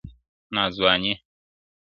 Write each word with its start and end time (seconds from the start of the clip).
ناځواني~ 0.55 1.13